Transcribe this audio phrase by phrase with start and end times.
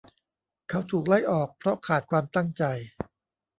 [0.69, 2.63] เขาถูกไล่ออกเพราะขาดความตั้งใจ